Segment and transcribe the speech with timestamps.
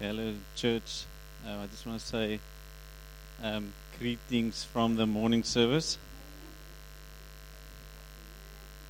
[0.00, 1.06] Hello, church.
[1.44, 2.38] Uh, I just want to say
[3.42, 5.98] um, greetings from the morning service.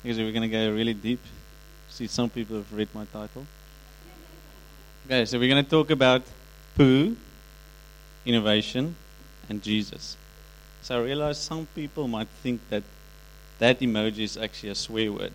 [0.03, 1.19] Because we're going to go really deep.
[1.89, 3.47] See, some people have read my title.
[5.07, 6.21] Okay, so we're going to talk about
[6.75, 7.17] poo,
[8.23, 8.95] innovation,
[9.49, 10.15] and Jesus.
[10.83, 12.83] So I realize some people might think that
[13.57, 15.33] that emoji is actually a swear word,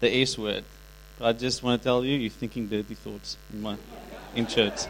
[0.00, 0.64] the S word.
[1.16, 3.76] But I just want to tell you, you're thinking dirty thoughts in my
[4.34, 4.86] in church.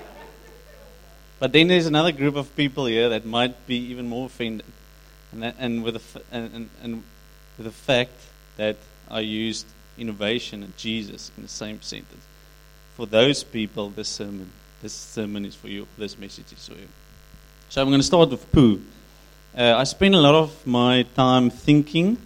[1.38, 4.66] But then there's another group of people here that might be even more offended,
[5.32, 7.02] and, that, and with the and, and,
[7.56, 8.12] with the fact
[8.56, 8.76] that
[9.10, 9.66] I used
[9.98, 12.24] innovation and Jesus in the same sentence.
[12.96, 14.50] For those people, this sermon,
[14.82, 15.86] this sermon is for you.
[15.98, 16.88] This message is for you.
[17.68, 18.82] So I'm going to start with poo.
[19.56, 22.18] Uh, I spend a lot of my time thinking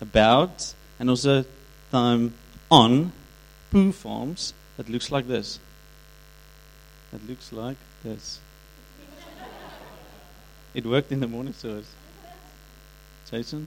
[0.00, 1.44] about and also
[1.90, 2.34] time
[2.70, 3.12] on
[3.70, 5.58] poo farms that looks like this.
[7.12, 8.40] It looks like this.
[10.74, 11.90] It worked in the morning service.
[13.30, 13.66] Jason?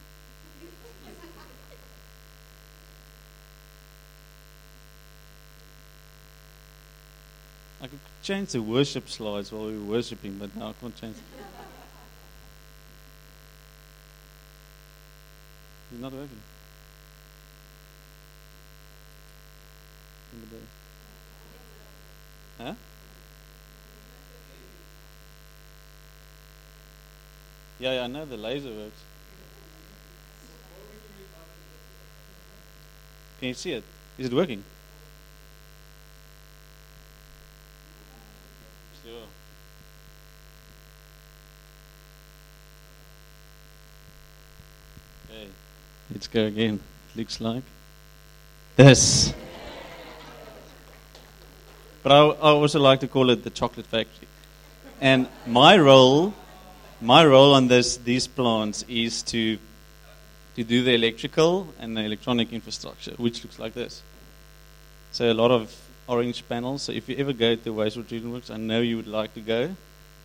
[7.81, 11.17] I could change the worship slides while we were worshiping, but now I can't change.
[15.91, 16.39] It's not working.
[20.33, 20.41] in
[22.57, 22.73] the Huh?
[27.81, 29.01] Yeah, yeah, I know the laser works.
[33.39, 33.83] Can you see it?
[34.19, 34.63] Is it working?
[39.03, 39.11] Sure.
[45.31, 45.47] Okay,
[46.11, 46.79] let's go again.
[47.15, 47.63] Looks like
[48.75, 49.33] this.
[52.03, 54.27] But I, I also like to call it the chocolate factory.
[55.01, 56.35] And my role
[57.01, 59.57] my role on this, these plants is to,
[60.55, 64.03] to do the electrical and the electronic infrastructure, which looks like this.
[65.11, 65.75] So a lot of
[66.07, 66.83] orange panels.
[66.83, 69.41] So if you ever go to Wastewater Treatment Works, I know you would like to
[69.41, 69.75] go.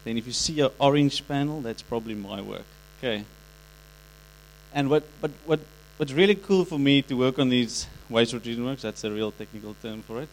[0.04, 2.66] Then if you see an orange panel, that's probably my work.
[2.98, 3.25] Okay.
[4.75, 5.60] And what, but what,
[5.97, 9.32] what's really cool for me to work on these wastewater treatment works, that's a real
[9.32, 10.28] technical term for it,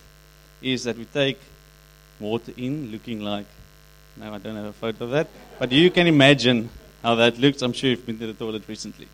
[0.61, 1.39] is that we take
[2.19, 3.45] water in looking like
[4.17, 5.27] no, I don't have a photo of that.
[5.59, 6.69] But you can imagine
[7.01, 7.61] how that looks.
[7.61, 9.07] I'm sure you've been to the toilet recently.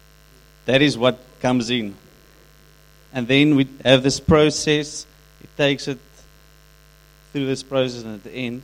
[0.65, 1.95] That is what comes in.
[3.13, 5.05] And then we have this process.
[5.41, 5.99] It takes it
[7.31, 8.61] through this process, and at the end,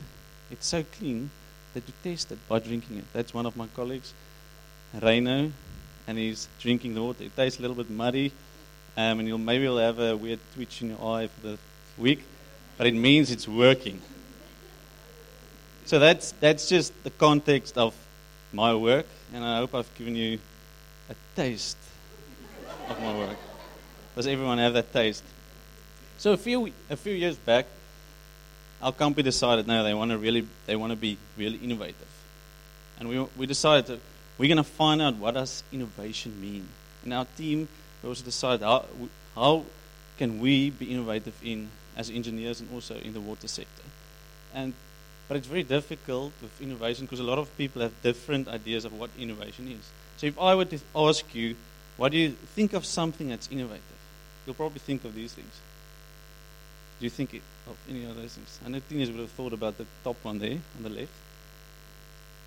[0.50, 1.30] it's so clean
[1.74, 3.04] that you taste it by drinking it.
[3.12, 4.12] That's one of my colleagues,
[5.00, 5.52] Reino,
[6.06, 7.24] and he's drinking the water.
[7.24, 8.32] It tastes a little bit muddy,
[8.96, 11.58] um, and you'll, maybe you'll have a weird twitch in your eye for the
[11.98, 12.24] week,
[12.76, 14.00] but it means it's working.
[15.86, 17.94] So that's, that's just the context of
[18.52, 20.40] my work, and I hope I've given you
[21.08, 21.76] a taste
[22.88, 23.36] of my work.
[24.16, 25.22] Does everyone have that taste?
[26.18, 27.66] So a few, a few years back,
[28.82, 32.12] our company decided now they want to really they want to be really innovative,
[32.98, 34.00] and we we decided that
[34.38, 36.68] we're going to find out what does innovation mean.
[37.04, 37.68] And our team
[38.02, 38.84] we also decided how
[39.34, 39.64] how
[40.18, 43.82] can we be innovative in as engineers and also in the water sector.
[44.52, 44.74] And
[45.28, 48.92] but it's very difficult with innovation because a lot of people have different ideas of
[48.92, 49.90] what innovation is.
[50.16, 51.56] So if I were to ask you,
[51.96, 53.82] what do you think of something that's innovative?
[54.46, 55.52] You'll probably think of these things.
[57.00, 58.58] Do you think of any of those things?
[58.64, 61.12] I know Teenagers would have thought about the top one there on the left.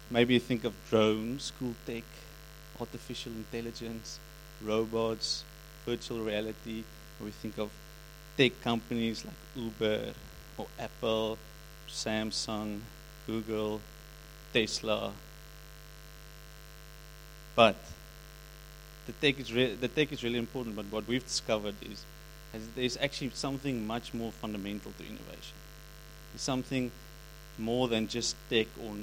[0.09, 2.03] Maybe you think of drones, cool tech,
[2.79, 4.19] artificial intelligence,
[4.63, 5.44] robots,
[5.85, 6.84] virtual reality,
[7.19, 7.69] or we think of
[8.38, 10.13] tech companies like Uber
[10.57, 11.38] or Apple
[11.90, 12.80] Samsung,
[13.28, 13.82] Google,
[14.54, 15.12] Tesla.
[17.56, 17.76] But
[19.06, 20.76] the tech is re- the tech is really important.
[20.76, 22.04] But what we've discovered is,
[22.54, 25.56] is there's actually something much more fundamental to innovation.
[26.34, 26.92] It's something
[27.58, 28.94] more than just tech or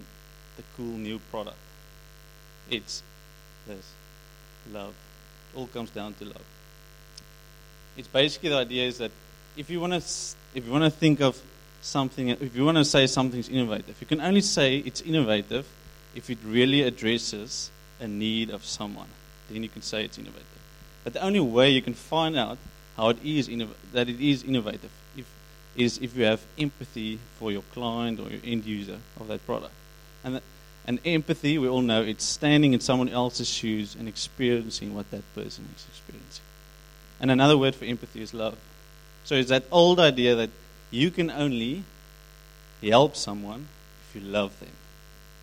[0.56, 1.58] the cool new product.
[2.70, 3.02] It's
[3.66, 3.92] this
[4.72, 4.94] love.
[5.52, 6.44] It all comes down to love.
[7.96, 9.10] It's basically the idea is that
[9.56, 9.98] if you want to
[10.54, 11.40] if you want to think of
[11.80, 15.66] something, if you want to say something's innovative, you can only say it's innovative
[16.14, 17.70] if it really addresses
[18.00, 19.08] a need of someone.
[19.50, 20.46] Then you can say it's innovative.
[21.04, 22.58] But the only way you can find out
[22.96, 23.48] how it is
[23.92, 25.26] that it is innovative if,
[25.76, 29.74] is if you have empathy for your client or your end user of that product.
[30.24, 30.42] And, the,
[30.86, 35.22] and empathy, we all know, it's standing in someone else's shoes and experiencing what that
[35.34, 36.44] person is experiencing.
[37.20, 38.56] And another word for empathy is love.
[39.24, 40.50] So it's that old idea that
[40.90, 41.84] you can only
[42.82, 43.66] help someone
[44.08, 44.72] if you love them.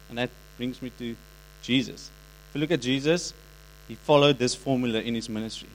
[0.10, 1.16] And that brings me to
[1.62, 2.10] Jesus.
[2.50, 3.34] If you look at Jesus,
[3.88, 5.70] he followed this formula in his ministry.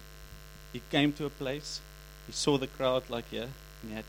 [0.73, 1.81] He came to a place,
[2.27, 3.49] he saw the crowd like here,
[3.83, 4.05] and he had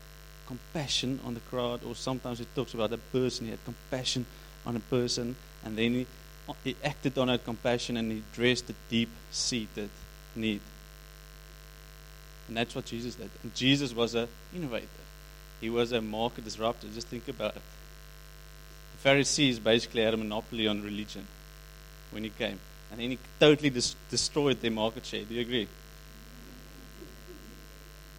[0.46, 4.26] compassion on the crowd, or sometimes it talks about a person, he had compassion
[4.66, 6.06] on a person, and then he,
[6.64, 9.90] he acted on that compassion and he addressed the deep seated
[10.34, 10.60] need.
[12.48, 13.30] And that's what Jesus did.
[13.42, 14.86] And Jesus was an innovator.
[15.60, 16.86] He was a market disruptor.
[16.94, 17.62] Just think about it.
[18.92, 21.26] The Pharisees basically had a monopoly on religion
[22.10, 22.58] when he came.
[22.90, 25.24] And then he totally dis- destroyed their market share.
[25.24, 25.68] Do you agree?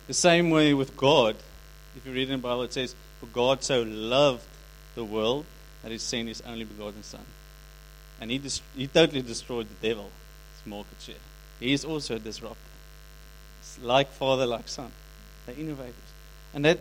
[0.08, 1.36] The same way with God.
[1.96, 4.46] If you read in the Bible, it says, For God so loved
[4.96, 5.46] the world
[5.84, 7.26] that he sent his only begotten Son.
[8.20, 10.12] And he, dis- he totally destroyed the devil's
[10.66, 11.16] market share.
[11.60, 12.58] He is also a disruptor.
[13.62, 14.92] It's like father, like son.
[15.46, 15.94] They're innovators.
[16.54, 16.80] And that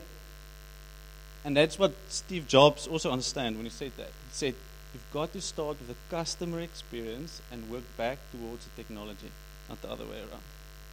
[1.45, 4.09] and that's what Steve Jobs also understood when he said that.
[4.09, 4.55] He said,
[4.93, 9.31] You've got to start with a customer experience and work back towards the technology,
[9.69, 10.43] not the other way around.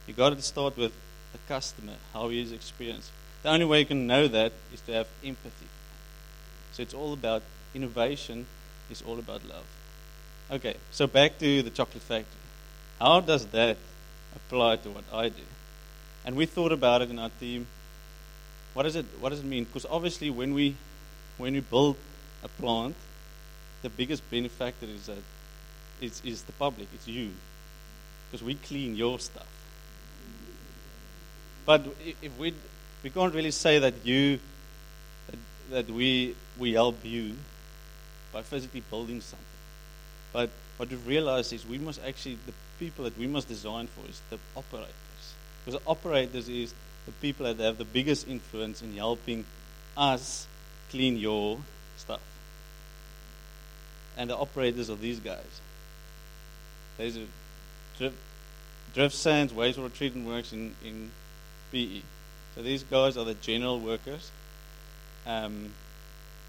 [0.06, 0.92] You've got to start with
[1.32, 3.10] the customer, how he is experienced.
[3.42, 5.66] The only way you can know that is to have empathy.
[6.72, 7.42] So it's all about
[7.74, 8.46] innovation,
[8.88, 9.64] it's all about love.
[10.50, 12.40] Okay, so back to the chocolate factory.
[13.00, 13.76] How does that
[14.34, 15.42] apply to what I do?
[16.24, 17.66] And we thought about it in our team.
[18.78, 19.64] What does it, what does it mean?
[19.64, 20.76] Because obviously, when we,
[21.36, 21.96] when we build
[22.44, 22.94] a plant,
[23.82, 25.18] the biggest benefactor is that
[26.00, 27.32] is, is the public, it's you.
[28.30, 29.48] Because we clean your stuff.
[31.66, 31.86] But
[32.22, 32.54] if we,
[33.02, 34.38] we can't really say that you,
[35.70, 37.34] that, we, we help you
[38.32, 39.44] by physically building something.
[40.32, 44.08] But what we've realized is we must actually, the people that we must design for
[44.08, 44.94] is the operators.
[45.64, 46.74] Because the operators is
[47.06, 49.44] the people that have the biggest influence in helping
[49.96, 50.46] us
[50.90, 51.58] clean your
[51.96, 52.20] stuff.
[54.16, 55.60] And the operators are these guys.
[56.96, 57.26] There's a
[57.96, 58.16] drift,
[58.94, 61.10] drift sands, wastewater treatment works in, in
[61.70, 62.02] PE.
[62.54, 64.30] So these guys are the general workers.
[65.26, 65.72] Um,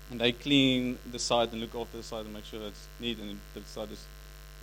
[0.10, 3.19] and they clean the site and look after the site and make sure it's neat
[3.19, 4.04] and the site is,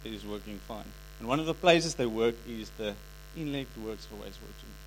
[0.05, 0.85] is working fine.
[1.21, 2.95] And one of the places they work is the
[3.37, 4.86] inlet works for wastewater treatment.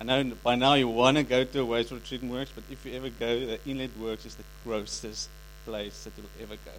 [0.00, 2.86] I know by now you want to go to a wastewater treatment works, but if
[2.86, 5.28] you ever go, the inlet works is the grossest
[5.64, 6.70] place that you'll ever go.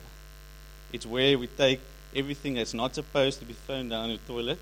[0.93, 1.81] It's where we take
[2.15, 4.59] everything that's not supposed to be thrown down the toilet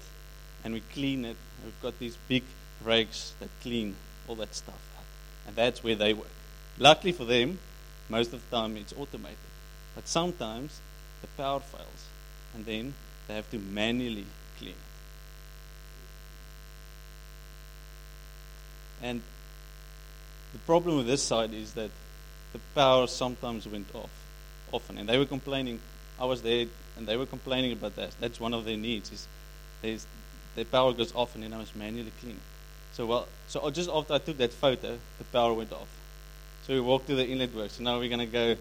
[0.64, 1.38] and we clean it.
[1.64, 2.44] We've got these big
[2.84, 3.96] rakes that clean
[4.28, 4.82] all that stuff.
[5.46, 6.28] And that's where they work.
[6.80, 7.60] Luckily for them,
[8.10, 9.38] most of the time it's automated.
[9.94, 10.82] But sometimes
[11.22, 12.08] the power fails
[12.56, 12.96] and then
[13.28, 14.26] they have to manually
[14.58, 14.74] clean
[19.02, 19.22] And
[20.54, 21.92] the problem with this side is that
[22.54, 24.10] the power sometimes went off
[24.72, 24.98] often.
[24.98, 25.80] And they were complaining,
[26.20, 26.66] I was there,
[26.98, 28.12] and they were complaining about that.
[28.20, 29.28] That's one of their needs,
[29.84, 30.08] is
[30.56, 32.42] their power goes off and then I must manually clean it.
[32.94, 35.88] So, well, so just after I took that photo, the power went off.
[36.64, 37.74] So we walked to the inlet works.
[37.74, 38.56] So now we're to go.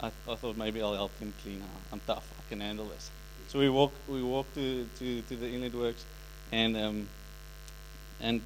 [0.00, 1.62] I, I, thought maybe I'll help him clean.
[1.92, 2.26] I'm tough.
[2.38, 3.10] I can handle this.
[3.48, 6.04] So we walked, we walked to, to, to the inlet works,
[6.50, 7.08] and um,
[8.20, 8.40] and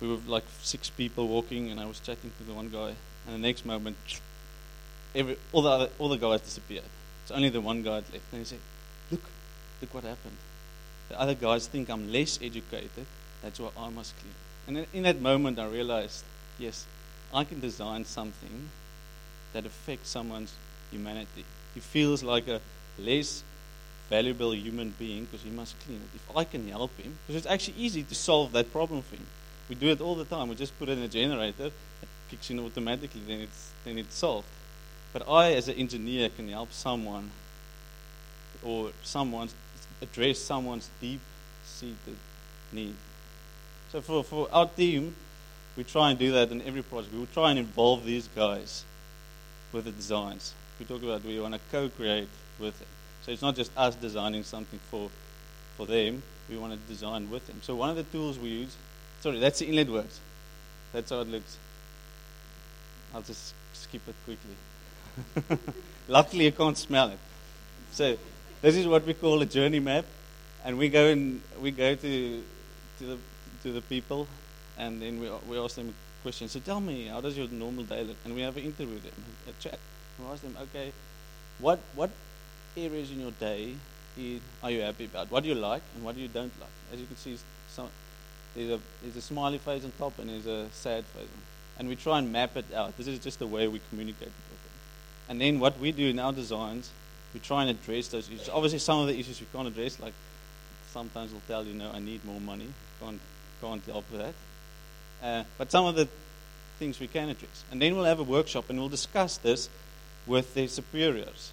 [0.00, 2.94] we were like six people walking, and I was chatting to the one guy,
[3.26, 3.96] and the next moment,
[5.14, 6.84] every, all the other, all the guys disappeared.
[7.22, 8.60] It's only the one guy left, and he said,
[9.10, 9.22] "Look,
[9.80, 10.36] look what happened.
[11.08, 13.06] The other guys think I'm less educated.
[13.42, 14.34] That's why I must clean."
[14.68, 16.24] And in that moment, I realized,
[16.58, 16.86] yes,
[17.32, 18.70] I can design something
[19.52, 20.52] that affects someone's
[20.90, 21.44] humanity.
[21.74, 22.60] He feels like a
[22.98, 23.42] less
[24.10, 26.16] valuable human being because he must clean it.
[26.16, 29.26] If I can help him, because it's actually easy to solve that problem for him.
[29.68, 30.48] We do it all the time.
[30.48, 34.16] We just put it in a generator, it kicks in automatically, then it's then it's
[34.16, 34.48] solved.
[35.12, 37.30] But I, as an engineer, can help someone
[38.62, 39.48] or someone
[40.02, 42.16] address someone's deep-seated
[42.72, 42.94] need.
[43.90, 45.14] So for, for our team,
[45.76, 47.14] we try and do that in every project.
[47.14, 48.84] We will try and involve these guys
[49.72, 50.54] with the designs.
[50.78, 52.88] We talk about we want to co-create with them.
[53.22, 55.10] So it's not just us designing something for
[55.76, 56.22] for them.
[56.48, 57.60] We want to design with them.
[57.62, 58.76] So one of the tools we use
[59.26, 60.20] Sorry, that's the inlet works.
[60.92, 61.56] That's how it looks.
[63.12, 65.58] I'll just skip it quickly.
[66.08, 67.18] Luckily, you can't smell it.
[67.90, 68.16] So,
[68.62, 70.04] this is what we call a journey map,
[70.64, 72.44] and we go and we go to
[73.00, 73.18] to the
[73.64, 74.28] to the people,
[74.78, 75.92] and then we we ask them
[76.22, 76.52] questions.
[76.52, 78.18] So, tell me, how does your normal day look?
[78.24, 79.80] And we have an interview with them, a chat.
[80.20, 80.92] We ask them, okay,
[81.58, 82.10] what what
[82.76, 83.74] areas in your day
[84.62, 85.32] are you happy about?
[85.32, 86.76] What do you like, and what do you don't like?
[86.92, 87.90] As you can see, some
[88.56, 91.22] there's a, there's a smiley face on top and there's a sad face.
[91.22, 91.42] On.
[91.78, 92.96] And we try and map it out.
[92.96, 94.72] This is just the way we communicate with them.
[95.28, 96.90] And then what we do in our designs,
[97.34, 98.48] we try and address those issues.
[98.48, 100.14] Obviously, some of the issues we can't address, like
[100.90, 102.68] sometimes we'll tell you, no, I need more money.
[103.00, 103.20] Can't,
[103.60, 104.34] can't help with that.
[105.22, 106.08] Uh, but some of the
[106.78, 107.64] things we can address.
[107.70, 109.68] And then we'll have a workshop and we'll discuss this
[110.26, 111.52] with their superiors.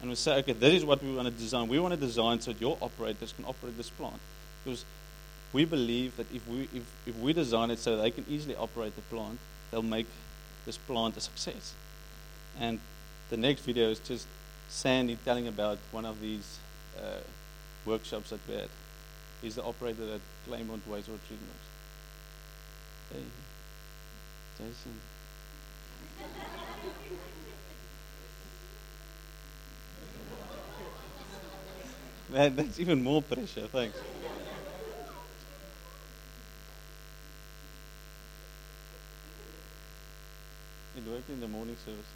[0.00, 1.68] And we'll say, okay, this is what we want to design.
[1.68, 4.18] We want to design so that your operators can operate this plant.
[4.64, 4.84] Because
[5.54, 8.94] we believe that if we, if, if we design it so they can easily operate
[8.96, 9.38] the plant,
[9.70, 10.08] they'll make
[10.66, 11.74] this plant a success.
[12.58, 12.80] And
[13.30, 14.26] the next video is just
[14.68, 16.58] Sandy telling about one of these
[16.98, 17.20] uh,
[17.86, 18.68] workshops that we had.
[19.40, 21.50] He's the operator at Claymont Wastewater Treatment
[23.12, 23.22] Hey,
[24.58, 25.00] Jason.
[32.32, 33.98] that, that's even more pressure, thanks.
[41.04, 42.06] It worked in the morning service.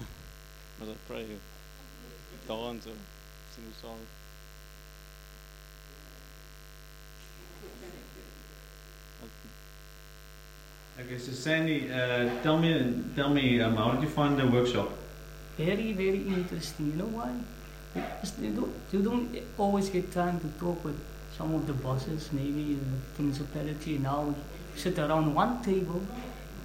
[0.80, 1.38] Was I pray or
[2.46, 2.94] dance or
[3.54, 3.98] sing a song?
[11.00, 14.90] Okay, so Sandy, uh, tell me, tell me, um, how did you find the workshop?
[15.56, 16.86] Very, very interesting.
[16.90, 17.30] You know why?
[17.94, 20.98] Because you don't, you don't always get time to talk with
[21.36, 22.74] some of the bosses, maybe
[23.16, 23.98] the municipality.
[23.98, 24.34] Now we
[24.74, 26.02] sit around one table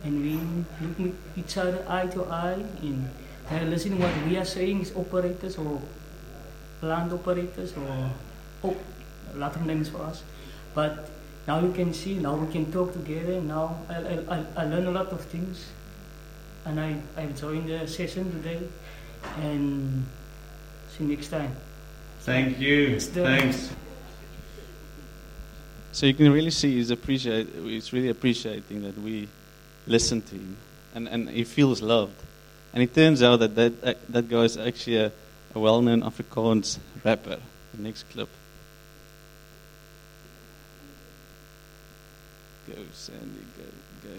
[0.03, 0.39] and we
[0.81, 3.07] look at each other eye to eye and
[3.51, 5.79] they're listening what we are saying is operators or
[6.79, 8.09] plant operators or
[8.63, 8.75] oh,
[9.35, 10.23] a lot of names for us.
[10.73, 11.07] But
[11.47, 13.41] now you can see, now we can talk together.
[13.41, 15.65] Now I, I, I, I learn a lot of things
[16.65, 18.59] and I, I joined the session today
[19.41, 20.05] and
[20.89, 21.55] see you next time.
[22.21, 22.99] Thank you.
[22.99, 23.69] Thanks.
[25.91, 29.27] So you can really see he's appreciate he's really appreciating that we
[29.85, 30.57] listen to him,
[30.95, 32.15] and and he feels loved.
[32.73, 35.11] And it turns out that that that, that guy is actually a,
[35.53, 37.37] a well-known Afrikaans rapper.
[37.75, 38.29] The next clip.
[42.67, 43.63] Go Sandy, go
[44.03, 44.15] go.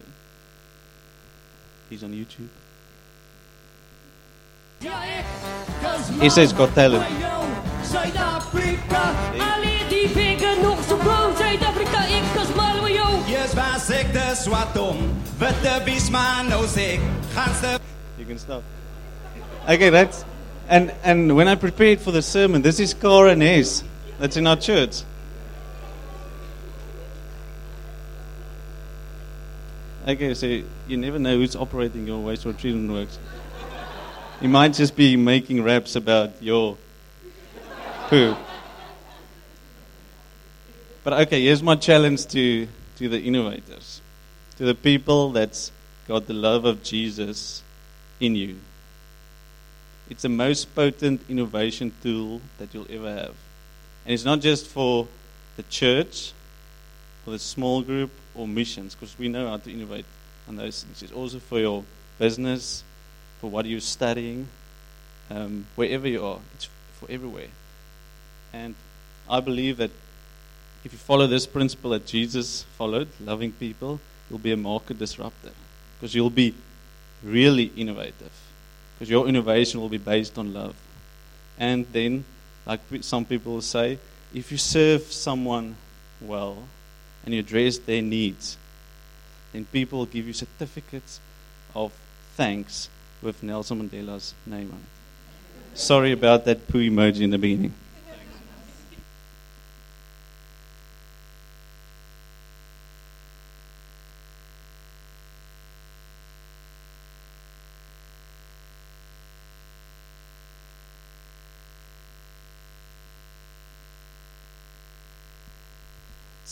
[1.88, 2.48] He's on YouTube.
[6.20, 7.04] He says Got Talent.
[7.84, 11.36] Suid-Afrika, alle die vinken nog zo blauw.
[11.36, 13.22] Zuid-Afrika, ik kan smal met jou.
[13.28, 14.98] Eers was ek te swart om,
[15.38, 17.00] witte wies maar nou sê ek,
[17.34, 17.78] ganste
[18.18, 18.62] You can stop.
[19.68, 20.24] Okay, that's
[20.68, 23.84] and and when I prepared for the sermon, this is Cara Ness.
[24.18, 25.02] That's in our church.
[30.06, 30.44] Okay, so
[30.86, 33.18] you never know who's operating your wastewater treatment works.
[34.42, 36.76] You might just be making raps about your
[38.08, 38.36] poo.
[41.04, 42.68] But okay, here's my challenge to,
[42.98, 44.02] to the innovators,
[44.58, 45.72] to the people that's
[46.06, 47.62] got the love of Jesus
[48.20, 48.58] in you.
[50.10, 53.34] It's the most potent innovation tool that you'll ever have.
[54.04, 55.08] And it's not just for
[55.56, 56.34] the church,
[57.24, 60.04] for the small group, or missions, because we know how to innovate
[60.48, 61.02] on those things.
[61.02, 61.84] It's also for your
[62.18, 62.84] business,
[63.40, 64.48] for what you're studying,
[65.30, 66.38] um, wherever you are.
[66.54, 67.48] It's for everywhere.
[68.52, 68.74] And
[69.28, 69.90] I believe that
[70.84, 75.50] if you follow this principle that Jesus followed, loving people, you'll be a market disruptor.
[75.96, 76.54] Because you'll be
[77.22, 78.32] really innovative.
[78.94, 80.76] Because your innovation will be based on love.
[81.58, 82.24] And then,
[82.66, 83.98] like some people say,
[84.34, 85.76] if you serve someone
[86.20, 86.58] well
[87.24, 88.56] and you address their needs,
[89.52, 91.20] then people will give you certificates
[91.74, 91.92] of
[92.36, 92.88] thanks
[93.22, 95.78] with Nelson Mandela's name on it.
[95.78, 97.74] Sorry about that poo emoji in the beginning.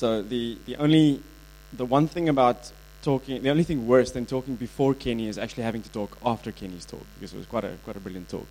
[0.03, 1.23] So the, the only
[1.73, 5.63] the one thing about talking the only thing worse than talking before Kenny is actually
[5.63, 8.49] having to talk after Kenny's talk because it was quite a quite a brilliant talk.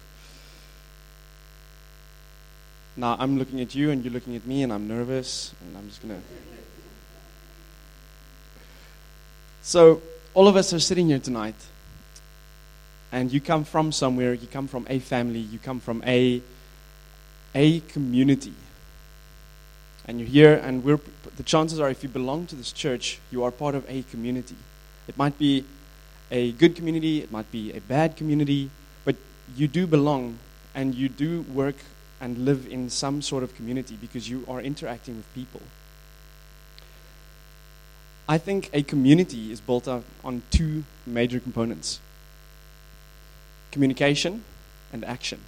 [2.96, 5.90] Now I'm looking at you and you're looking at me and I'm nervous and I'm
[5.90, 6.22] just gonna
[9.62, 10.02] So
[10.34, 11.62] all of us are sitting here tonight
[13.12, 16.42] and you come from somewhere, you come from a family, you come from a
[17.54, 18.54] a community
[20.12, 21.00] and you're here and we're
[21.38, 24.58] the chances are if you belong to this church you are part of a community
[25.08, 25.66] It might be
[26.30, 28.70] a good community, it might be a bad community,
[29.04, 29.16] but
[29.56, 30.40] you do belong
[30.74, 31.76] and you do work
[32.22, 35.62] and live in some sort of community because you are interacting with people.
[38.30, 42.00] I think a community is built up on two major components
[43.72, 44.44] communication
[44.94, 45.40] and action.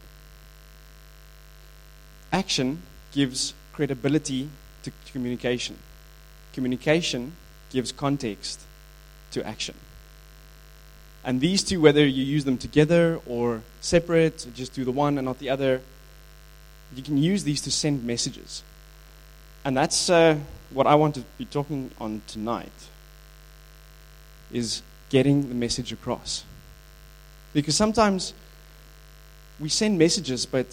[2.32, 4.50] Action gives credibility
[4.84, 5.78] to communication,
[6.54, 7.34] communication
[7.72, 8.62] gives context
[9.32, 9.76] to action.
[11.24, 15.18] And these two, whether you use them together or separate, or just do the one
[15.18, 15.82] and not the other,
[16.96, 18.62] you can use these to send messages.
[19.66, 20.38] And that's uh,
[20.72, 22.72] what I want to be talking on tonight
[24.52, 26.44] is getting the message across.
[27.54, 28.34] Because sometimes
[29.60, 30.68] we send messages, but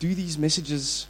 [0.00, 1.06] do these messages,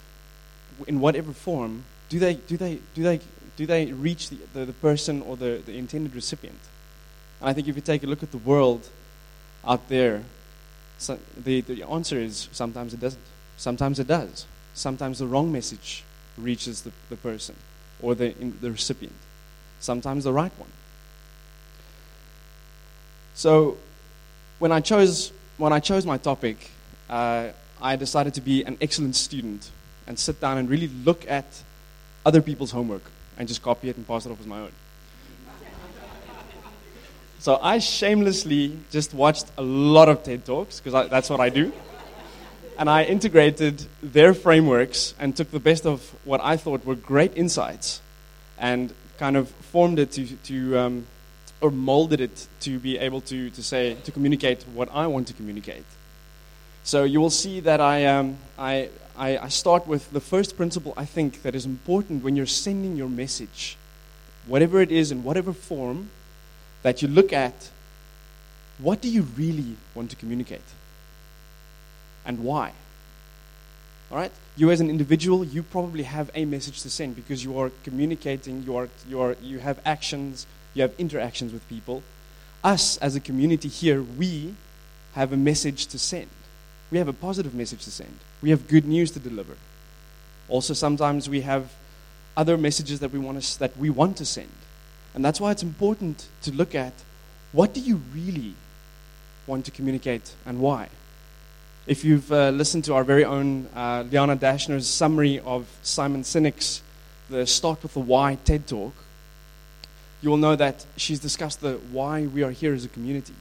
[0.87, 3.21] in whatever form, do they, do they, do they,
[3.57, 6.59] do they reach the, the, the person or the, the intended recipient?
[7.41, 8.89] And I think if you take a look at the world
[9.67, 10.23] out there,
[10.99, 13.23] so the, the answer is sometimes it doesn't.
[13.57, 14.47] Sometimes it does.
[14.75, 16.05] Sometimes the wrong message
[16.37, 17.57] reaches the, the person
[18.01, 18.31] or the,
[18.61, 19.15] the recipient.
[19.81, 20.71] Sometimes the right one.
[23.35, 23.77] So
[24.59, 26.71] when I chose, when I chose my topic,
[27.09, 27.49] uh,
[27.81, 29.71] I decided to be an excellent student
[30.09, 31.45] and sit down and really look at
[32.27, 33.03] other people's homework
[33.37, 34.73] and just copy it and pass it off as my own.
[37.39, 41.73] So I shamelessly just watched a lot of TED Talks because that's what I do.
[42.77, 47.37] And I integrated their frameworks and took the best of what I thought were great
[47.37, 48.01] insights
[48.59, 51.07] and kind of formed it to, to um,
[51.61, 55.35] or molded it to be able to, to say, to communicate what I want to
[55.35, 55.85] communicate.
[56.85, 60.95] So you will see that I, um, I, I, I start with the first principle
[60.97, 63.77] I think that is important when you're sending your message,
[64.47, 66.11] whatever it is in whatever form,
[66.83, 67.71] that you look at
[68.79, 70.63] what do you really want to communicate
[72.25, 72.73] and why.
[74.11, 74.33] All right?
[74.57, 78.63] You as an individual, you probably have a message to send because you are communicating,
[78.63, 82.03] you, are, you, are, you have actions, you have interactions with people.
[82.63, 84.55] Us as a community here, we
[85.15, 86.29] have a message to send.
[86.91, 88.19] We have a positive message to send.
[88.43, 89.57] We have good news to deliver.
[90.49, 91.73] Also, sometimes we have
[92.37, 94.49] other messages that we want to, that we want to send.
[95.15, 96.93] And that's why it's important to look at
[97.53, 98.55] what do you really
[99.47, 100.89] want to communicate and why.
[101.87, 106.83] If you've uh, listened to our very own uh, Liana Dashner's summary of Simon Sinek's
[107.31, 108.93] The Start with the Why TED Talk,
[110.21, 113.35] you will know that she's discussed the why we are here as a community.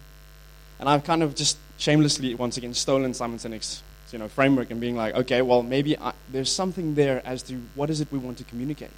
[0.79, 4.79] And I've kind of just shamelessly, once again, stolen Simon Sinek's you know, framework and
[4.79, 8.17] being like, okay, well, maybe I, there's something there as to what is it we
[8.17, 8.91] want to communicate.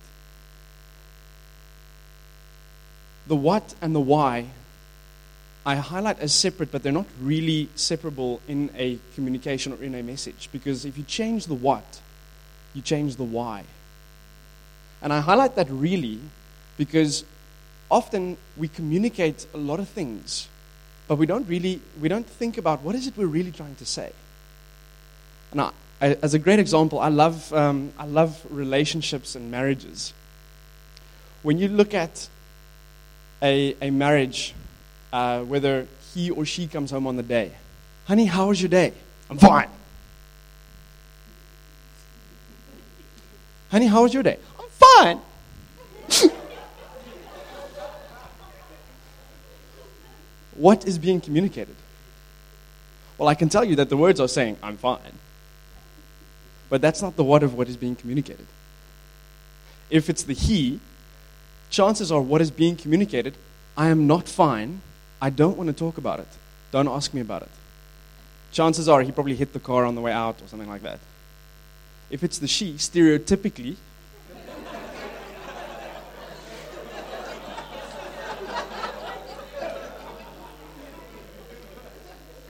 [3.28, 4.48] The what and the why
[5.66, 10.02] I highlight as separate, but they're not really separable in a communication or in a
[10.02, 10.50] message.
[10.52, 12.02] Because if you change the what,
[12.74, 13.66] you change the why.
[15.02, 16.20] And I highlight that really
[16.78, 17.24] because
[17.92, 20.48] often we communicate a lot of things,
[21.10, 23.86] but we don't really we don't think about what is it we're really trying to
[23.86, 24.14] say.
[25.54, 30.14] I, I, as a great example, I love um, I love relationships and marriages.
[31.42, 32.30] When you look at
[33.42, 34.54] a, a marriage,
[35.12, 37.54] uh, whether he or she comes home on the day,
[38.06, 38.94] honey, how was your day?
[39.32, 39.70] I'm fine.
[43.72, 44.38] honey, how was your day?
[44.60, 46.32] I'm fine.
[50.60, 51.76] what is being communicated?
[53.18, 55.18] Well, I can tell you that the words are saying, I'm fine.
[56.70, 58.46] But that's not the what of what is being communicated.
[59.90, 60.80] If it's the he,
[61.70, 63.36] chances are what is being communicated,
[63.76, 64.82] I am not fine.
[65.22, 66.28] I don't want to talk about it.
[66.72, 67.50] Don't ask me about it.
[68.52, 71.00] Chances are he probably hit the car on the way out or something like that.
[72.10, 73.78] If it's the she, stereotypically,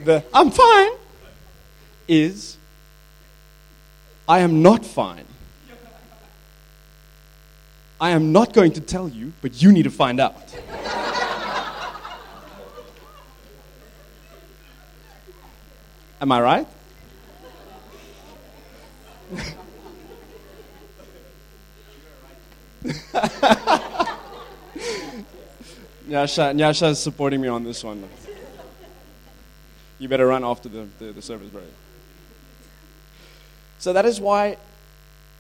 [0.04, 0.92] the I'm fine
[2.08, 2.58] is
[4.28, 5.26] I am not fine.
[8.02, 10.56] I am not going to tell you, but you need to find out.
[16.22, 16.68] Am I right?
[26.10, 28.04] Nyasha, Nyasha is supporting me on this one.
[30.00, 31.62] You better run after the, the, the service, bro.
[33.80, 34.58] So that is why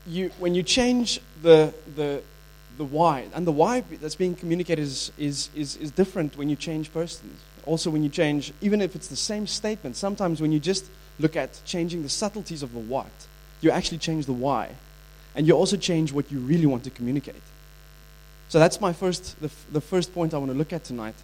[0.05, 2.21] you, when you change the, the,
[2.77, 3.27] the why.
[3.33, 7.41] And the why that's being communicated is, is, is, is different when you change persons.
[7.65, 10.85] Also, when you change, even if it's the same statement, sometimes when you just
[11.19, 13.11] look at changing the subtleties of the what,
[13.61, 14.69] you actually change the why.
[15.35, 17.41] And you also change what you really want to communicate.
[18.47, 21.15] So that's my first, the, the first point I want to look at tonight.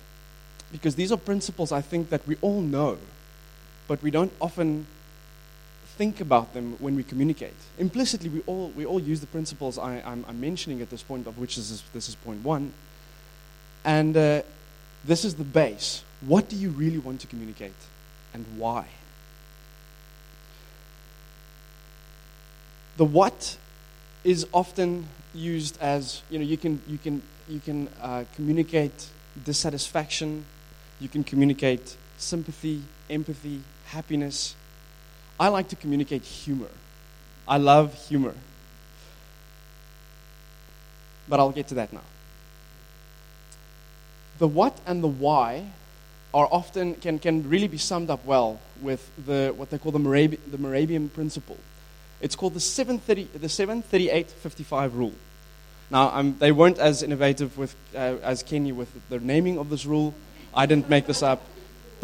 [0.71, 2.97] Because these are principles I think that we all know,
[3.87, 4.87] but we don't often
[5.97, 7.53] think about them when we communicate.
[7.77, 11.27] Implicitly, we all, we all use the principles I, I'm, I'm mentioning at this point,
[11.27, 12.73] of which is, this is point one.
[13.85, 14.41] And uh,
[15.05, 16.03] this is the base.
[16.21, 17.75] What do you really want to communicate
[18.33, 18.87] and why?
[22.97, 23.57] The what
[24.23, 29.09] is often used as, you know, you can, you can, you can uh, communicate
[29.43, 30.45] dissatisfaction,
[30.99, 34.55] you can communicate sympathy, empathy, happiness.
[35.39, 36.69] I like to communicate humor.
[37.47, 38.33] I love humor.
[41.27, 42.01] But I'll get to that now.
[44.37, 45.65] The what and the why
[46.33, 49.99] are often can, can really be summed up well with the what they call the,
[49.99, 51.57] Morabi, the Mehrabian principle.
[52.21, 55.13] It's called the 730 the 738-55 rule.
[55.89, 60.15] Now, they weren't as innovative with, uh, as Kenny with the naming of this rule.
[60.53, 61.43] I didn't make this up.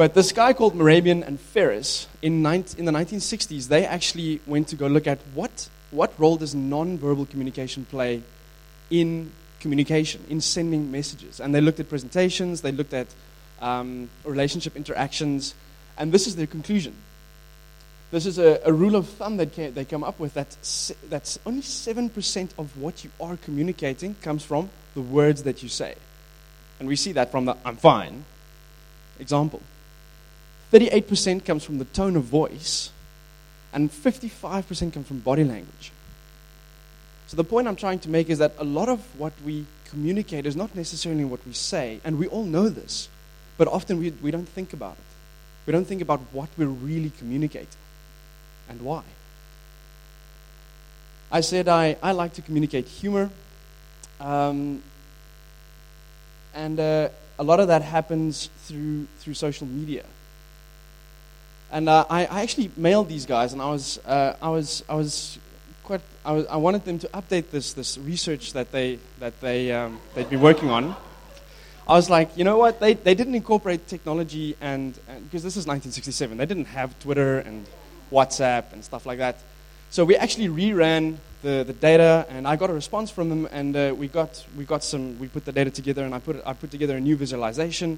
[0.02, 4.68] But this guy called Mehrabian and Ferris, in, 19, in the 1960s, they actually went
[4.70, 8.24] to go look at what, what role does nonverbal communication play
[8.90, 11.40] in communication, in sending messages.
[11.40, 13.14] And they looked at presentations, they looked at
[13.62, 15.54] um, relationship interactions,
[16.00, 16.96] and this is their conclusion.
[18.10, 20.96] This is a, a rule of thumb that can, they come up with that se-
[21.10, 25.94] that's only 7% of what you are communicating comes from the words that you say.
[26.80, 28.26] And we see that from the I'm fine
[29.20, 29.62] example.
[30.72, 32.92] 38% comes from the tone of voice,
[33.74, 35.92] and 55% comes from body language.
[37.28, 40.46] So the point I'm trying to make is that a lot of what we communicate
[40.46, 43.10] is not necessarily what we say, and we all know this,
[43.58, 45.04] but often we, we don't think about it.
[45.66, 47.68] We don't think about what we're really communicating
[48.70, 49.04] and why.
[51.32, 53.30] I said I, I like to communicate humor,
[54.20, 54.82] um,
[56.54, 60.04] and uh, a lot of that happens through, through social media.
[61.72, 64.96] And uh, I, I actually mailed these guys, and I was, uh, I was, I
[64.96, 65.40] was
[65.84, 69.72] quite, I, was, I wanted them to update this, this research that, they, that they,
[69.72, 70.96] um, they'd been working on.
[71.88, 72.82] I was like, you know what?
[72.82, 77.66] They, they didn't incorporate technology, and, because this is 1967, they didn't have Twitter and
[78.12, 79.38] WhatsApp and stuff like that.
[79.92, 83.76] So we actually reran the, the data, and I got a response from them, and
[83.76, 85.20] uh, we got we got some.
[85.20, 87.98] We put the data together, and I put I put together a new visualization,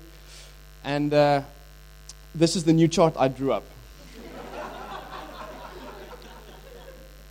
[0.84, 1.42] and uh,
[2.36, 3.64] this is the new chart I drew up.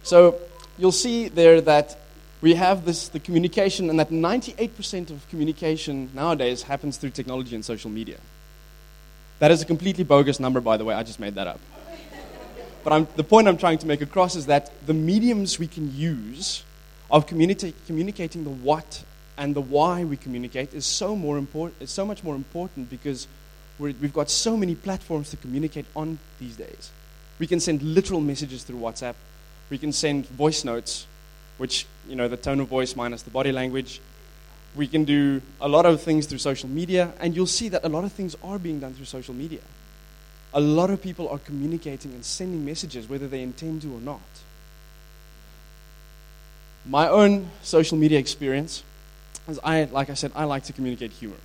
[0.02, 0.38] so
[0.78, 1.98] you'll see there that
[2.40, 7.64] we have this the communication, and that 98% of communication nowadays happens through technology and
[7.64, 8.18] social media.
[9.38, 10.94] That is a completely bogus number, by the way.
[10.94, 11.60] I just made that up.
[12.84, 15.94] But I'm, the point I'm trying to make across is that the mediums we can
[15.94, 16.64] use
[17.10, 19.04] of communica- communicating the what
[19.38, 21.80] and the why we communicate is so more important.
[21.80, 23.28] Is so much more important because
[23.83, 26.90] we have got so many platforms to communicate on these days.
[27.38, 29.14] We can send literal messages through WhatsApp.
[29.71, 31.07] We can send voice notes,
[31.59, 34.01] which you know the tone of voice minus the body language.
[34.75, 37.88] We can do a lot of things through social media, and you'll see that a
[37.88, 39.61] lot of things are being done through social media
[40.55, 44.21] a lot of people are communicating and sending messages, whether they intend to or not.
[46.85, 48.83] My own social media experience
[49.49, 51.37] is I, like I said, I like to communicate humor.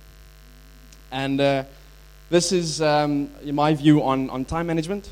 [1.10, 1.64] And uh,
[2.30, 5.10] this is um, my view on, on time management.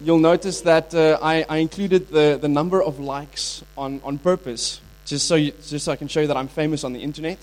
[0.00, 4.80] You'll notice that uh, I, I included the, the number of likes on, on purpose,
[5.06, 7.38] just so, you, just so I can show you that I'm famous on the internet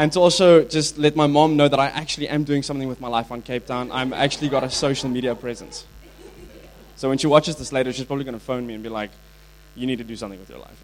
[0.00, 3.02] and to also just let my mom know that I actually am doing something with
[3.02, 3.92] my life on Cape Town.
[3.92, 5.84] I'm actually got a social media presence.
[6.96, 9.10] So when she watches this later, she's probably going to phone me and be like,
[9.76, 10.82] you need to do something with your life.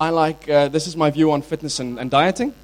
[0.00, 2.54] I like, uh, this is my view on fitness and, and dieting.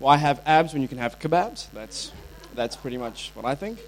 [0.00, 1.68] Why have abs when you can have kebabs?
[1.72, 2.12] That's,
[2.54, 3.78] that's pretty much what I think.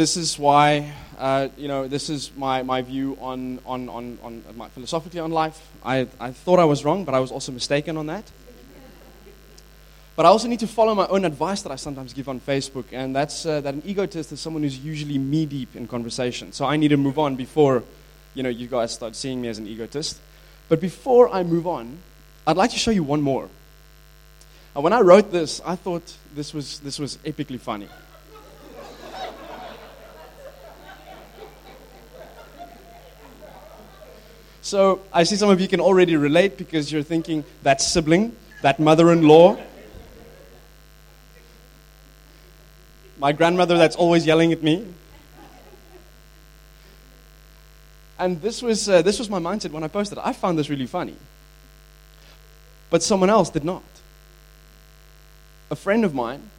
[0.00, 4.42] this is why, uh, you know, this is my, my view on, on, on, on
[4.56, 5.60] my, philosophically on life.
[5.84, 8.24] I, I thought I was wrong, but I was also mistaken on that.
[10.20, 12.84] But I also need to follow my own advice that I sometimes give on Facebook,
[12.92, 16.52] and that's uh, that an egotist is someone who's usually me deep in conversation.
[16.52, 17.82] So I need to move on before,
[18.34, 20.20] you know, you guys start seeing me as an egotist.
[20.68, 22.00] But before I move on,
[22.46, 23.48] I'd like to show you one more.
[24.74, 27.88] And when I wrote this, I thought this was, this was epically funny.
[34.60, 38.78] So I see some of you can already relate because you're thinking that sibling, that
[38.78, 39.56] mother in law,
[43.20, 44.86] my grandmother that's always yelling at me.
[48.18, 50.18] And this was, uh, this was my mindset when I posted.
[50.18, 51.16] I found this really funny.
[52.88, 53.82] But someone else did not.
[55.70, 56.50] A friend of mine,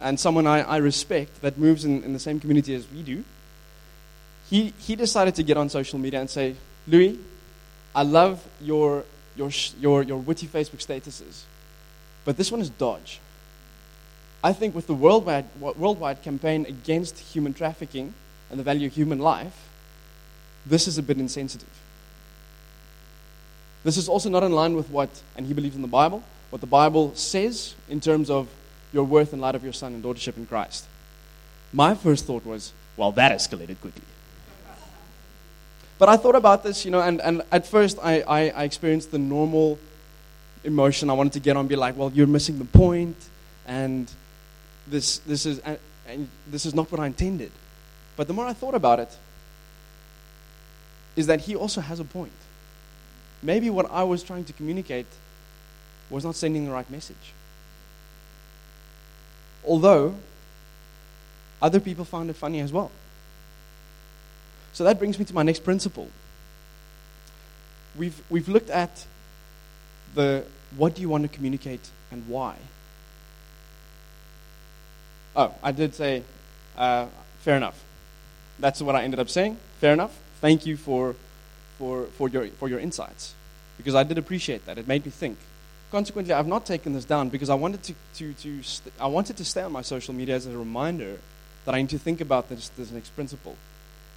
[0.00, 3.24] and someone I, I respect that moves in, in the same community as we do,
[4.50, 7.18] he, he decided to get on social media and say, Louis,
[7.94, 9.04] I love your,
[9.36, 11.42] your, your, your witty Facebook statuses,
[12.24, 13.20] but this one is dodge.
[14.44, 18.14] I think with the worldwide, worldwide campaign against human trafficking
[18.50, 19.68] and the value of human life,
[20.66, 21.68] this is a bit insensitive.
[23.84, 26.60] This is also not in line with what, and he believes in the Bible, what
[26.60, 28.48] the Bible says in terms of
[28.92, 30.86] your worth in light of your son and daughtership in Christ.
[31.72, 34.02] My first thought was, well, that escalated quickly.
[35.98, 39.12] But I thought about this, you know, and, and at first I, I, I experienced
[39.12, 39.78] the normal
[40.64, 41.10] emotion.
[41.10, 43.16] I wanted to get on and be like, well, you're missing the point,
[43.66, 44.10] and
[44.86, 47.50] this, this, is, and, and this is not what I intended.
[48.16, 49.16] But the more I thought about it,
[51.16, 52.32] is that he also has a point.
[53.42, 55.06] Maybe what I was trying to communicate
[56.08, 57.32] was not sending the right message.
[59.64, 60.14] Although,
[61.60, 62.90] other people found it funny as well.
[64.72, 66.08] So that brings me to my next principle.
[67.96, 69.06] We've, we've looked at
[70.14, 70.44] the
[70.76, 72.56] what do you want to communicate and why.
[75.34, 76.22] Oh, I did say,
[76.76, 77.06] uh,
[77.40, 77.82] fair enough.
[78.58, 79.56] That's what I ended up saying.
[79.80, 80.18] Fair enough.
[80.40, 81.16] Thank you for,
[81.78, 83.34] for, for, your, for your insights.
[83.76, 84.78] Because I did appreciate that.
[84.78, 85.38] It made me think.
[85.90, 89.36] Consequently, I've not taken this down because I wanted to, to, to st- I wanted
[89.38, 91.18] to stay on my social media as a reminder
[91.64, 93.56] that I need to think about this, this next principle.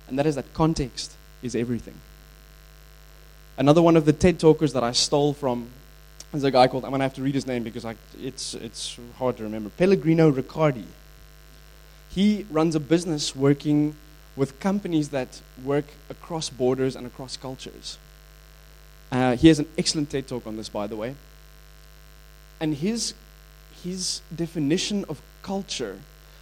[0.08, 1.96] And that is that context is everything.
[3.58, 5.70] Another one of the TED talkers that I stole from
[6.34, 8.54] is a guy called, I'm going to have to read his name because I, it's,
[8.54, 10.86] it's hard to remember, Pellegrino Riccardi.
[12.16, 13.94] He runs a business working
[14.38, 17.98] with companies that work across borders and across cultures.
[19.12, 21.16] Uh, he has an excellent TED talk on this, by the way.
[22.62, 23.14] And his,
[23.84, 26.00] his definition of culture,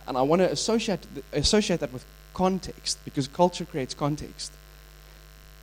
[0.07, 2.05] and I want to associate, associate that with
[2.35, 4.51] context, because culture creates context,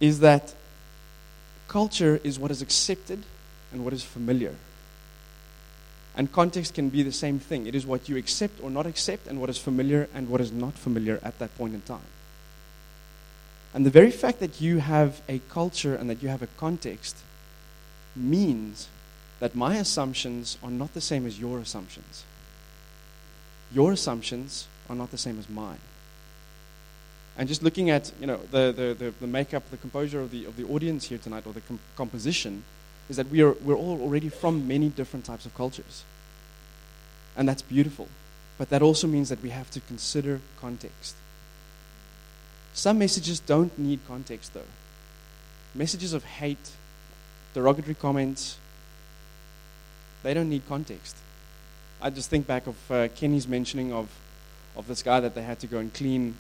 [0.00, 0.54] is that
[1.68, 3.22] culture is what is accepted
[3.70, 4.56] and what is familiar.
[6.16, 7.66] And context can be the same thing.
[7.66, 10.50] It is what you accept or not accept, and what is familiar and what is
[10.50, 12.00] not familiar at that point in time.
[13.72, 17.16] And the very fact that you have a culture and that you have a context
[18.16, 18.88] means
[19.38, 22.24] that my assumptions are not the same as your assumptions.
[23.72, 25.78] Your assumptions are not the same as mine.
[27.38, 30.44] And just looking at you know the, the, the, the makeup, the composure of the,
[30.44, 32.64] of the audience here tonight, or the com- composition,
[33.10, 36.04] is that we are, we're all already from many different types of cultures.
[37.36, 38.08] And that's beautiful.
[38.56, 41.16] But that also means that we have to consider context.
[42.72, 44.70] Some messages don't need context, though.
[45.74, 46.70] Messages of hate,
[47.52, 48.58] derogatory comments,
[50.22, 51.16] they don't need context.
[52.00, 54.08] I just think back of uh, Kenny's mentioning of,
[54.76, 56.36] of this guy that they had to go and clean,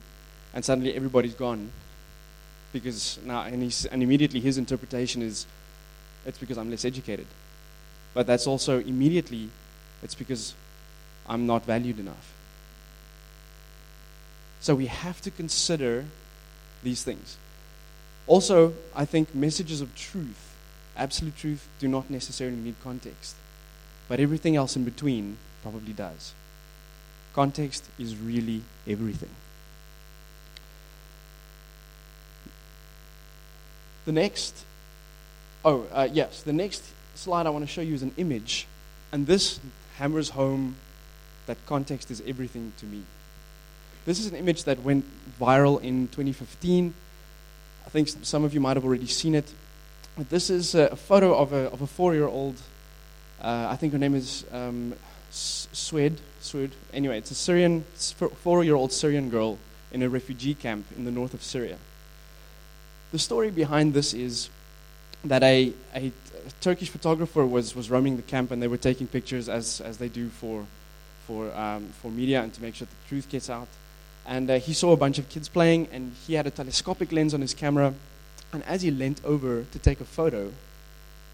[0.54, 1.72] and suddenly everybody's gone.
[2.72, 5.46] Because now, and, he's, and immediately his interpretation is,
[6.26, 7.26] it's because I'm less educated.
[8.14, 9.50] But that's also immediately,
[10.02, 10.54] it's because
[11.28, 12.32] I'm not valued enough.
[14.60, 16.04] So we have to consider
[16.82, 17.36] these things.
[18.26, 20.54] Also, I think messages of truth,
[20.96, 23.36] absolute truth, do not necessarily need context.
[24.08, 26.34] But everything else in between probably does.
[27.32, 29.30] Context is really everything.
[34.04, 34.64] The next,
[35.64, 36.82] oh, uh, yes, the next
[37.14, 38.66] slide I want to show you is an image.
[39.12, 39.60] And this
[39.96, 40.76] hammers home
[41.46, 43.02] that context is everything to me.
[44.04, 45.04] This is an image that went
[45.38, 46.94] viral in 2015.
[47.84, 49.52] I think some of you might have already seen it.
[50.16, 52.56] But this is a photo of a, of a four year old.
[53.40, 54.94] Uh, I think her name is um,
[55.30, 56.20] Swed.
[56.40, 56.72] Swed.
[56.92, 59.58] Anyway, it's a Syrian, four year old Syrian girl
[59.92, 61.78] in a refugee camp in the north of Syria.
[63.12, 64.50] The story behind this is
[65.24, 66.12] that a, a
[66.60, 70.08] Turkish photographer was, was roaming the camp and they were taking pictures as, as they
[70.08, 70.66] do for,
[71.26, 73.68] for, um, for media and to make sure the truth gets out.
[74.26, 77.34] And uh, he saw a bunch of kids playing and he had a telescopic lens
[77.34, 77.94] on his camera.
[78.52, 80.52] And as he leant over to take a photo,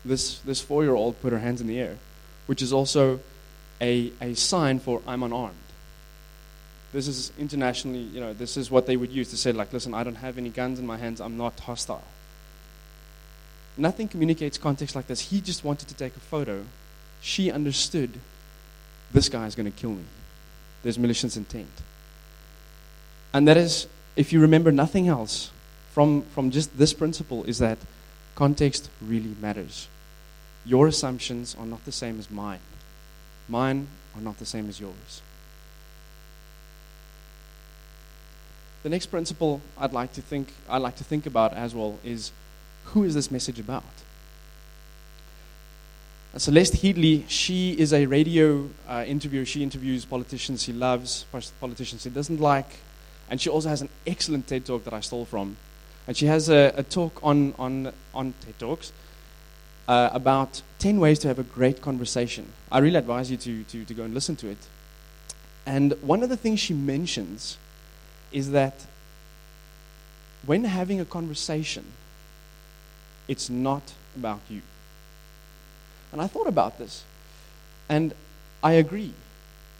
[0.05, 1.97] this, this four year old put her hands in the air,
[2.47, 3.21] which is also
[3.81, 5.57] a, a sign for I'm unarmed.
[6.93, 9.93] This is internationally, you know, this is what they would use to say, like, listen,
[9.93, 12.05] I don't have any guns in my hands, I'm not hostile.
[13.77, 15.21] Nothing communicates context like this.
[15.21, 16.65] He just wanted to take a photo.
[17.21, 18.11] She understood
[19.13, 20.05] this guy is going to kill me.
[20.83, 21.71] There's malicious intent.
[23.33, 25.51] And that is, if you remember nothing else
[25.93, 27.79] from, from just this principle, is that
[28.35, 29.89] context really matters.
[30.65, 32.61] Your assumptions are not the same as mine.
[33.49, 35.23] Mine are not the same as yours.
[38.83, 42.31] The next principle I'd like to think I'd like to think about as well is
[42.87, 43.85] who is this message about?
[46.37, 49.47] Celeste Headlee, she is a radio uh, interviewer.
[49.47, 51.25] She interviews politicians she loves,
[51.61, 52.79] politicians she doesn't like,
[53.31, 55.57] and she also has an excellent TED talk that I stole from.
[56.07, 58.93] And she has a, a talk on, on, on TED Talks
[59.89, 62.53] uh, about 10 ways to have a great conversation.
[62.71, 64.59] I really advise you to, to, to go and listen to it.
[65.65, 67.59] And one of the things she mentions
[68.31, 68.87] is that
[70.45, 71.85] when having a conversation,
[73.29, 74.63] it's not about you.
[76.13, 77.05] And I thought about this,
[77.89, 78.15] and
[78.63, 79.13] I agree.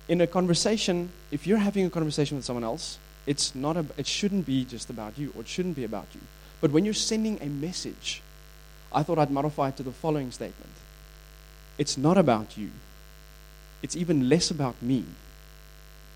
[0.09, 4.07] In a conversation, if you're having a conversation with someone else, it's not a, it
[4.07, 6.21] shouldn't be just about you, or it shouldn't be about you.
[6.61, 8.23] But when you're sending a message,
[8.93, 10.73] I thought I'd modify it to the following statement
[11.79, 12.71] It's not about you,
[13.83, 15.05] it's even less about me.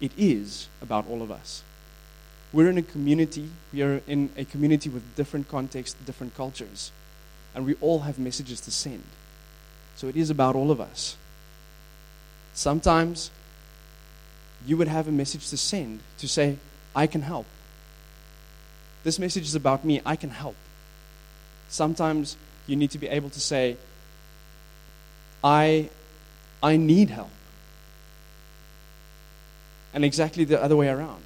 [0.01, 1.63] It is about all of us.
[2.53, 6.91] We're in a community, we are in a community with different contexts, different cultures,
[7.55, 9.05] and we all have messages to send.
[9.97, 11.17] So it is about all of us.
[12.55, 13.31] Sometimes
[14.67, 16.57] you would have a message to send to say,
[16.95, 17.47] I can help.
[19.05, 20.57] This message is about me, I can help.
[21.69, 22.37] Sometimes
[22.67, 23.77] you need to be able to say,
[25.43, 25.89] I,
[26.63, 27.31] I need help.
[29.95, 31.23] And exactly the other way around.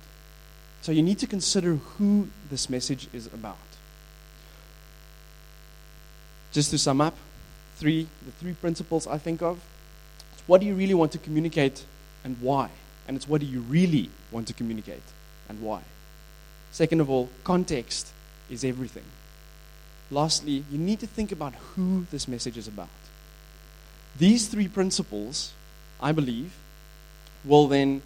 [0.82, 3.56] So you need to consider who this message is about.
[6.54, 7.16] Just to sum up,
[7.76, 9.58] three the three principles I think of.
[10.32, 11.84] It's what do you really want to communicate
[12.22, 12.70] and why?
[13.08, 15.02] And it's what do you really want to communicate
[15.48, 15.82] and why?
[16.70, 18.12] Second of all, context
[18.48, 19.04] is everything.
[20.12, 22.88] Lastly, you need to think about who this message is about.
[24.16, 25.52] These three principles,
[26.00, 26.54] I believe,
[27.44, 28.02] will then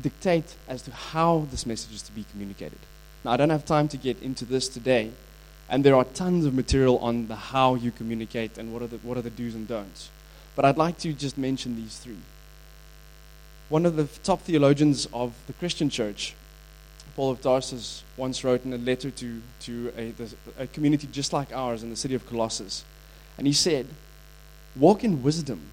[0.00, 2.78] dictate as to how this message is to be communicated.
[3.24, 5.12] Now, I don't have time to get into this today,
[5.68, 8.96] and there are tons of material on the how you communicate and what are the,
[8.98, 10.10] what are the do's and don'ts.
[10.56, 12.18] But I'd like to just mention these three.
[13.68, 16.34] One of the top theologians of the Christian church,
[17.14, 20.14] Paul of Tarsus, once wrote in a letter to, to a,
[20.62, 22.84] a community just like ours in the city of Colossus.
[23.36, 23.86] And he said,
[24.74, 25.70] Walk in wisdom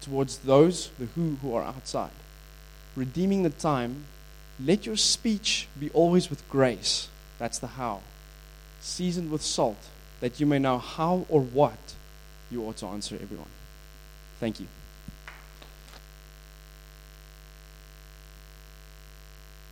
[0.00, 2.10] towards those, the who, who are outside
[2.96, 4.06] redeeming the time,
[4.58, 7.08] let your speech be always with grace.
[7.38, 8.00] That's the how.
[8.86, 9.88] Seasoned with salt,
[10.20, 11.76] that you may know how or what
[12.52, 13.50] you ought to answer everyone.
[14.38, 14.68] Thank you.